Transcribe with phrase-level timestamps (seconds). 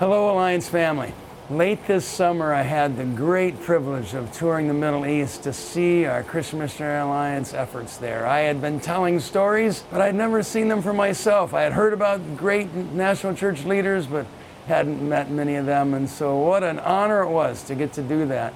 [0.00, 1.12] Hello, Alliance family.
[1.50, 6.06] Late this summer, I had the great privilege of touring the Middle East to see
[6.06, 8.26] our Christian Missionary Alliance efforts there.
[8.26, 11.52] I had been telling stories, but I'd never seen them for myself.
[11.52, 14.24] I had heard about great national church leaders, but
[14.68, 18.02] hadn't met many of them, and so what an honor it was to get to
[18.02, 18.54] do that.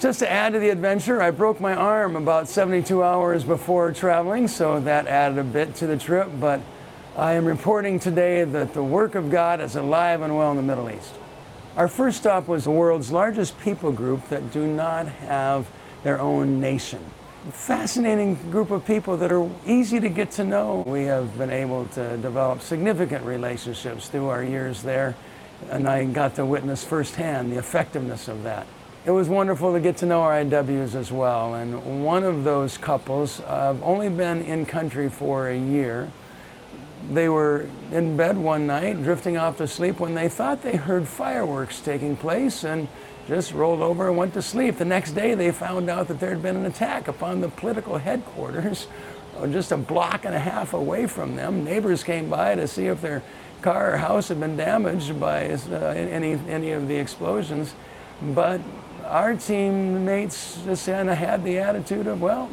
[0.00, 4.48] Just to add to the adventure, I broke my arm about 72 hours before traveling,
[4.48, 6.60] so that added a bit to the trip, but
[7.16, 10.64] I am reporting today that the work of God is alive and well in the
[10.64, 11.14] Middle East.
[11.76, 15.68] Our first stop was the world's largest people group that do not have
[16.02, 16.98] their own nation.
[17.52, 20.82] Fascinating group of people that are easy to get to know.
[20.88, 25.14] We have been able to develop significant relationships through our years there,
[25.70, 28.66] and I got to witness firsthand the effectiveness of that.
[29.04, 32.76] It was wonderful to get to know our IWs as well, and one of those
[32.76, 36.10] couples, I've only been in country for a year,
[37.10, 41.06] they were in bed one night, drifting off to sleep, when they thought they heard
[41.06, 42.88] fireworks taking place and
[43.28, 44.76] just rolled over and went to sleep.
[44.76, 47.98] The next day, they found out that there had been an attack upon the political
[47.98, 48.86] headquarters
[49.36, 51.64] uh, just a block and a half away from them.
[51.64, 53.22] Neighbors came by to see if their
[53.62, 57.74] car or house had been damaged by uh, any, any of the explosions.
[58.22, 58.60] But
[59.04, 62.50] our teammates just kind of had the attitude of, well,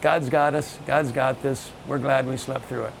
[0.00, 2.94] God's got us, God's got this, we're glad we slept through it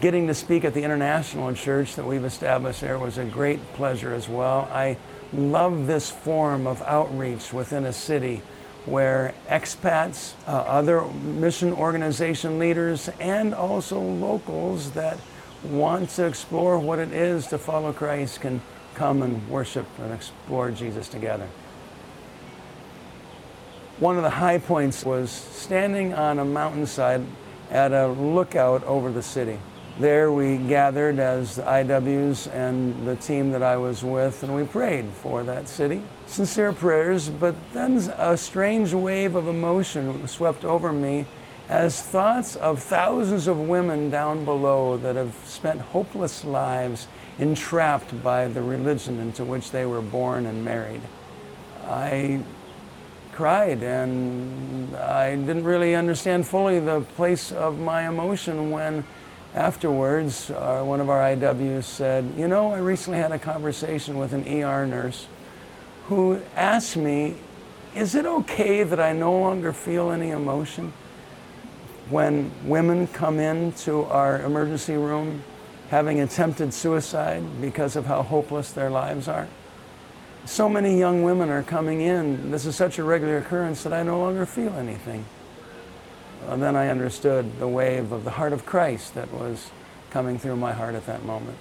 [0.00, 4.12] getting to speak at the international church that we've established there was a great pleasure
[4.12, 4.68] as well.
[4.72, 4.98] I
[5.32, 8.42] love this form of outreach within a city
[8.84, 15.18] where expats, uh, other mission organization leaders, and also locals that
[15.64, 18.60] want to explore what it is to follow Christ can
[18.94, 21.48] come and worship and explore Jesus together.
[23.98, 27.24] One of the high points was standing on a mountainside
[27.70, 29.58] at a lookout over the city.
[29.98, 35.06] There we gathered as IWs and the team that I was with, and we prayed
[35.22, 36.02] for that city.
[36.26, 41.24] Sincere prayers, but then a strange wave of emotion swept over me
[41.70, 48.48] as thoughts of thousands of women down below that have spent hopeless lives entrapped by
[48.48, 51.00] the religion into which they were born and married.
[51.88, 52.42] I
[53.32, 59.04] cried and I didn't really understand fully the place of my emotion when
[59.54, 64.32] Afterwards, uh, one of our IWs said, You know, I recently had a conversation with
[64.32, 65.26] an ER nurse
[66.06, 67.36] who asked me,
[67.94, 70.92] Is it okay that I no longer feel any emotion
[72.10, 75.42] when women come into our emergency room
[75.90, 79.48] having attempted suicide because of how hopeless their lives are?
[80.44, 82.52] So many young women are coming in.
[82.52, 85.24] This is such a regular occurrence that I no longer feel anything.
[86.48, 89.70] And then I understood the wave of the heart of Christ that was
[90.10, 91.58] coming through my heart at that moment.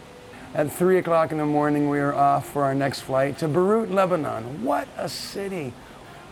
[0.53, 3.91] At 3 o'clock in the morning, we were off for our next flight to Beirut,
[3.91, 4.63] Lebanon.
[4.63, 5.73] What a city!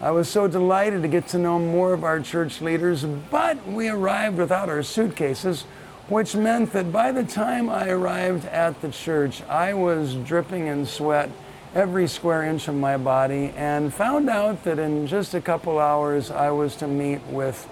[0.02, 3.90] I was so delighted to get to know more of our church leaders, but we
[3.90, 5.64] arrived without our suitcases,
[6.08, 10.86] which meant that by the time I arrived at the church, I was dripping in
[10.86, 11.30] sweat
[11.74, 16.30] every square inch of my body and found out that in just a couple hours
[16.30, 17.68] I was to meet with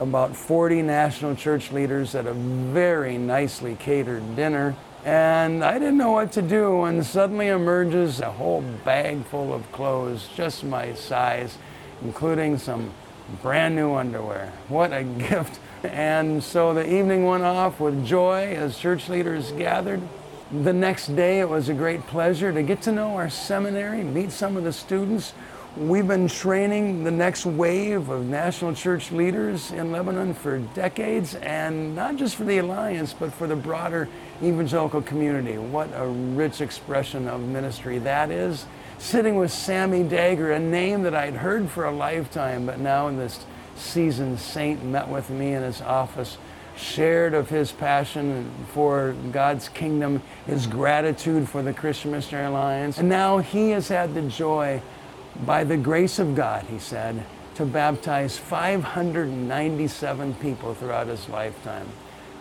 [0.00, 4.76] about 40 national church leaders at a very nicely catered dinner.
[5.04, 9.70] And I didn't know what to do when suddenly emerges a whole bag full of
[9.72, 11.58] clothes, just my size,
[12.02, 12.92] including some
[13.42, 14.52] brand new underwear.
[14.68, 15.58] What a gift.
[15.82, 20.00] And so the evening went off with joy as church leaders gathered.
[20.52, 24.30] The next day, it was a great pleasure to get to know our seminary, meet
[24.30, 25.32] some of the students
[25.74, 31.96] We've been training the next wave of national church leaders in Lebanon for decades, and
[31.96, 34.06] not just for the Alliance, but for the broader
[34.42, 35.56] evangelical community.
[35.56, 38.66] What a rich expression of ministry that is.
[38.98, 43.16] Sitting with Sami Dagher, a name that I'd heard for a lifetime, but now in
[43.16, 43.40] this
[43.74, 46.36] seasoned saint met with me in his office,
[46.76, 53.08] shared of his passion for God's kingdom, his gratitude for the Christian Missionary Alliance, and
[53.08, 54.82] now he has had the joy
[55.46, 57.24] by the grace of God, he said,
[57.54, 61.88] to baptize 597 people throughout his lifetime.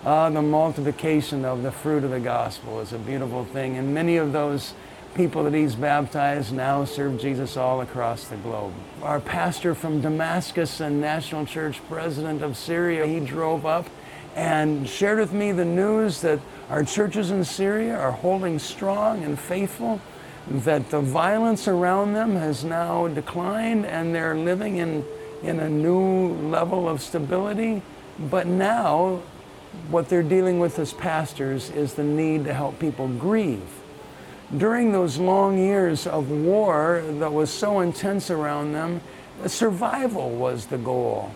[0.05, 4.17] Ah, the multiplication of the fruit of the gospel is a beautiful thing, and many
[4.17, 4.73] of those
[5.13, 8.73] people that he's baptized now serve Jesus all across the globe.
[9.03, 13.87] Our pastor from Damascus and National Church president of Syria, he drove up
[14.35, 16.39] and shared with me the news that
[16.69, 19.99] our churches in Syria are holding strong and faithful
[20.49, 25.05] that the violence around them has now declined and they're living in,
[25.43, 27.81] in a new level of stability.
[28.29, 29.21] But now,
[29.89, 33.61] what they're dealing with as pastors is the need to help people grieve.
[34.57, 39.01] during those long years of war that was so intense around them,
[39.47, 41.31] survival was the goal.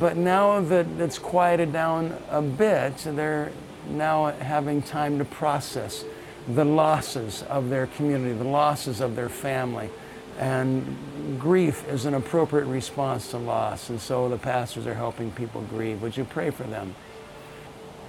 [0.00, 3.52] But now that it's quieted down a bit, they're
[3.90, 6.04] now having time to process
[6.48, 9.90] the losses of their community, the losses of their family.
[10.38, 10.96] And
[11.38, 13.88] grief is an appropriate response to loss.
[13.88, 16.02] And so the pastors are helping people grieve.
[16.02, 16.94] Would you pray for them?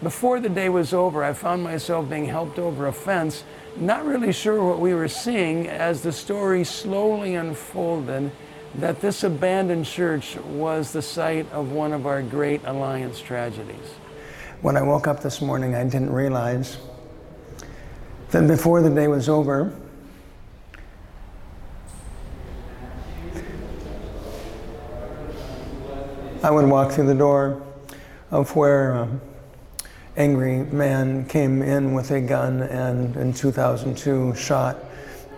[0.04, 3.44] Before the day was over, I found myself being helped over a fence,
[3.78, 8.32] not really sure what we were seeing as the story slowly unfolded
[8.76, 13.96] that this abandoned church was the site of one of our great alliance tragedies.
[14.62, 16.78] When I woke up this morning, I didn't realize
[18.32, 19.74] that before the day was over,
[26.44, 27.62] I would walk through the door
[28.32, 29.22] of where um,
[30.18, 34.78] angry man came in with a gun and in 2002 shot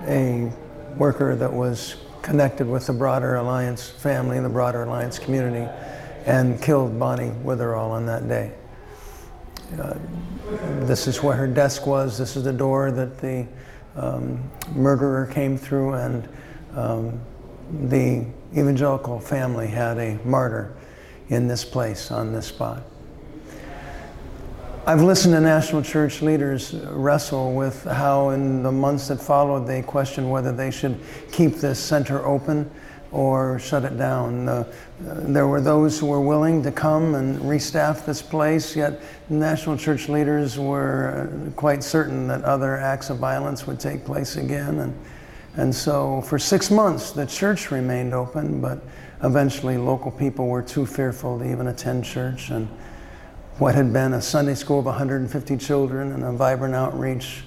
[0.08, 0.52] a
[0.98, 5.68] worker that was connected with the broader Alliance family, the broader Alliance community,
[6.26, 8.52] and killed Bonnie Witherall on that day.
[9.78, 9.98] Uh,
[10.86, 12.18] this is where her desk was.
[12.18, 13.48] This is the door that the
[13.96, 16.28] um, murderer came through, and
[16.76, 17.20] um,
[17.88, 20.76] the evangelical family had a martyr
[21.30, 22.84] in this place on this spot.
[24.88, 29.84] I've listened to national church leaders wrestle with how, in the months that followed, they
[29.84, 31.00] questioned whether they should
[31.32, 32.72] keep this center open
[33.12, 34.48] or shut it down.
[34.48, 39.78] Uh, there were those who were willing to come and restaff this place, yet national
[39.78, 44.80] church leaders were uh, quite certain that other acts of violence would take place again.
[44.80, 45.00] And,
[45.56, 48.84] and so, for six months, the church remained open, but
[49.24, 52.52] eventually, local people were too fearful to even attend church.
[52.52, 52.68] And
[53.58, 57.44] what had been a Sunday school of 150 children and a vibrant outreach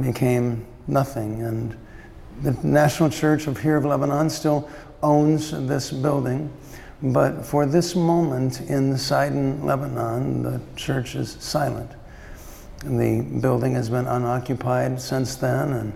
[0.00, 1.42] became nothing.
[1.42, 1.76] And
[2.42, 4.68] the National Church of here of Lebanon still
[5.02, 6.52] owns this building,
[7.02, 11.90] but for this moment in Sidon, Lebanon, the church is silent.
[12.84, 15.92] And the building has been unoccupied since then, and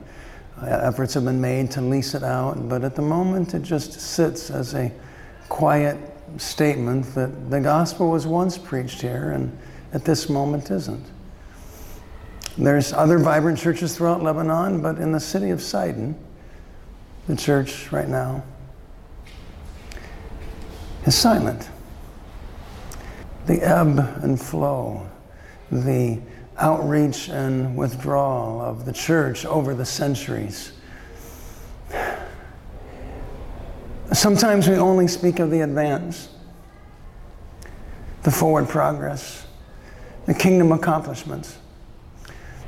[0.60, 4.00] uh, efforts have been made to lease it out, but at the moment it just
[4.00, 4.92] sits as a
[5.48, 5.98] quiet
[6.38, 9.56] statement that the gospel was once preached here and
[9.92, 11.04] at this moment isn't.
[12.56, 16.14] There's other vibrant churches throughout Lebanon, but in the city of Sidon,
[17.26, 18.42] the church right now
[21.04, 21.68] is silent.
[23.46, 25.08] The ebb and flow,
[25.70, 26.20] the
[26.58, 30.72] outreach and withdrawal of the church over the centuries
[34.12, 36.28] Sometimes we only speak of the advance,
[38.24, 39.46] the forward progress,
[40.26, 41.56] the kingdom accomplishments.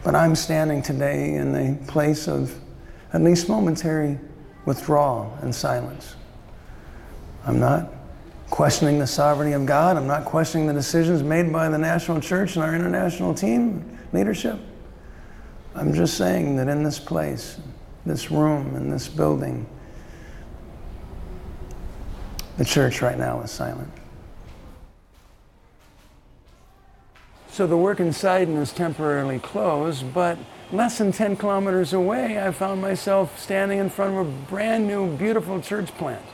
[0.03, 2.59] But I'm standing today in a place of
[3.13, 4.19] at least momentary
[4.65, 6.17] withdrawal and silence.
[7.47, 7.93] I'm not
[8.51, 9.97] questioning the sovereignty of God.
[9.97, 14.59] I'm not questioning the decisions made by the national church and our international team leadership.
[15.75, 17.59] I'm just saying that in this place,
[18.07, 19.67] this room, in this building,
[22.57, 23.91] the church right now is silent.
[27.49, 30.39] So the work in Sidon is temporarily closed, but
[30.75, 35.17] less than 10 kilometers away, I found myself standing in front of a brand new,
[35.17, 36.25] beautiful church plant.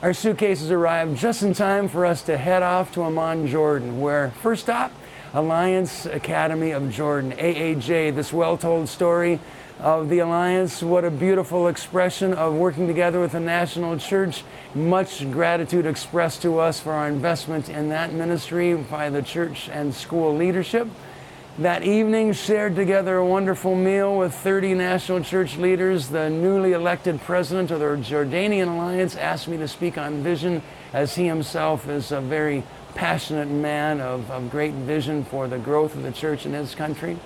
[0.00, 4.30] Our suitcases arrived just in time for us to head off to Amman, Jordan, where
[4.30, 4.90] first stop,
[5.34, 9.38] Alliance Academy of Jordan, AAJ, this well told story
[9.80, 10.82] of the Alliance.
[10.82, 14.44] What a beautiful expression of working together with the national church.
[14.74, 19.94] Much gratitude expressed to us for our investment in that ministry by the church and
[19.94, 20.88] school leadership.
[21.58, 26.08] That evening, shared together a wonderful meal with 30 national church leaders.
[26.08, 31.14] The newly elected president of the Jordanian Alliance asked me to speak on vision, as
[31.14, 32.64] he himself is a very
[32.96, 37.18] passionate man of, of great vision for the growth of the church in his country.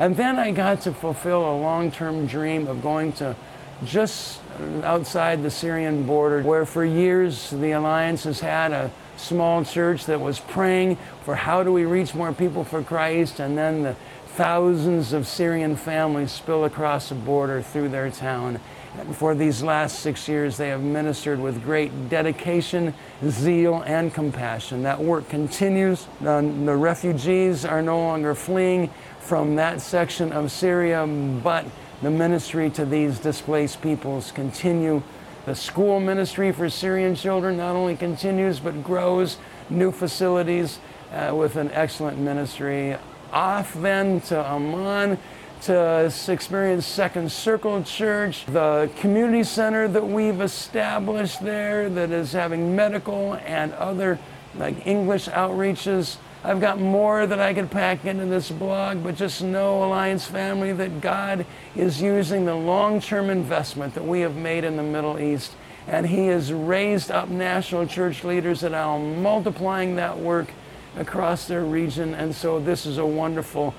[0.00, 3.36] And then I got to fulfill a long term dream of going to
[3.84, 4.40] just
[4.82, 10.20] outside the Syrian border, where for years the Alliance has had a small church that
[10.20, 13.96] was praying for how do we reach more people for Christ, and then the
[14.36, 18.60] thousands of Syrian families spill across the border through their town.
[18.96, 22.94] And for these last six years, they have ministered with great dedication,
[23.28, 24.82] zeal, and compassion.
[24.82, 26.06] That work continues.
[26.20, 31.66] The, the refugees are no longer fleeing from that section of Syria, but
[32.00, 35.02] the ministry to these displaced peoples continue.
[35.48, 39.38] The school ministry for Syrian children not only continues but grows
[39.70, 40.78] new facilities
[41.10, 42.98] uh, with an excellent ministry.
[43.32, 45.16] Off then to Amman
[45.62, 52.76] to experience Second Circle Church, the community center that we've established there that is having
[52.76, 54.18] medical and other
[54.54, 56.18] like English outreaches.
[56.44, 60.72] I've got more that I could pack into this blog, but just know, Alliance family,
[60.72, 65.18] that God is using the long term investment that we have made in the Middle
[65.18, 65.52] East.
[65.88, 70.48] And He has raised up national church leaders that are multiplying that work
[70.96, 72.14] across their region.
[72.14, 73.74] And so this is a wonderful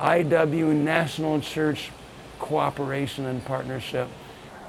[0.00, 1.90] IW National Church
[2.40, 4.08] cooperation and partnership.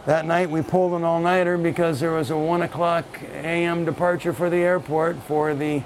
[0.05, 3.85] That night we pulled an all-nighter because there was a 1 o'clock a.m.
[3.85, 5.81] departure for the airport for the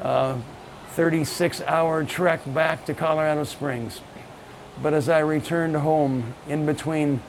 [0.00, 0.38] uh,
[0.98, 4.00] 36-hour trek back to Colorado Springs.
[4.82, 7.22] But as I returned home in between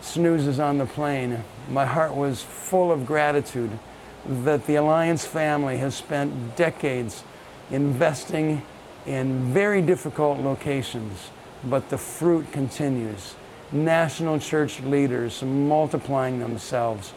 [0.00, 3.78] snoozes on the plane, my heart was full of gratitude
[4.26, 7.22] that the Alliance family has spent decades
[7.70, 8.62] investing
[9.04, 11.28] in very difficult locations,
[11.64, 13.34] but the fruit continues.
[13.72, 17.12] National church leaders multiplying themselves,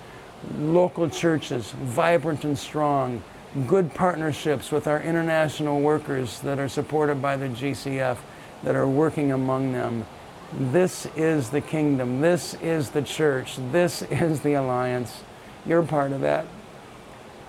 [0.60, 3.24] local churches vibrant and strong,
[3.68, 8.18] good partnerships with our international workers that are supported by the GCF
[8.64, 10.06] that are working among them.
[10.54, 12.22] This is the kingdom.
[12.22, 13.58] This is the church.
[13.72, 15.24] This is the alliance.
[15.66, 16.46] You're part of that.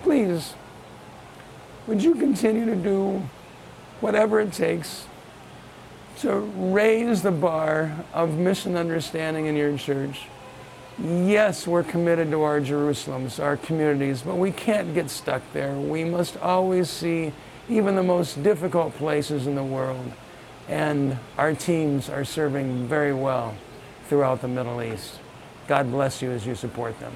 [0.03, 0.53] Please,
[1.85, 3.23] would you continue to do
[3.99, 5.07] whatever it takes
[6.19, 10.21] to raise the bar of mission understanding in your church.
[10.99, 15.75] Yes, we're committed to our Jerusalems, our communities, but we can't get stuck there.
[15.75, 17.33] We must always see
[17.69, 20.11] even the most difficult places in the world.
[20.67, 23.55] And our teams are serving very well
[24.07, 25.19] throughout the Middle East.
[25.67, 27.13] God bless you as you support them.